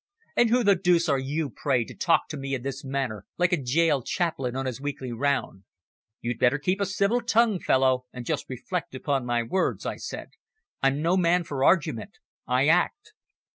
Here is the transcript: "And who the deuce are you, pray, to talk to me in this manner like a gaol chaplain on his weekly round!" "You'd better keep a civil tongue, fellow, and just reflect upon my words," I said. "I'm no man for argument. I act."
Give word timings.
"And 0.35 0.49
who 0.49 0.63
the 0.63 0.75
deuce 0.75 1.07
are 1.09 1.19
you, 1.19 1.51
pray, 1.51 1.85
to 1.85 1.93
talk 1.93 2.27
to 2.29 2.35
me 2.37 2.55
in 2.55 2.63
this 2.63 2.83
manner 2.83 3.27
like 3.37 3.53
a 3.53 3.63
gaol 3.63 4.01
chaplain 4.01 4.55
on 4.55 4.65
his 4.65 4.81
weekly 4.81 5.11
round!" 5.11 5.61
"You'd 6.21 6.39
better 6.39 6.57
keep 6.57 6.81
a 6.81 6.87
civil 6.87 7.21
tongue, 7.21 7.59
fellow, 7.59 8.05
and 8.11 8.25
just 8.25 8.49
reflect 8.49 8.95
upon 8.95 9.27
my 9.27 9.43
words," 9.43 9.85
I 9.85 9.97
said. 9.97 10.31
"I'm 10.81 11.03
no 11.03 11.17
man 11.17 11.43
for 11.43 11.63
argument. 11.63 12.17
I 12.47 12.67
act." 12.67 13.13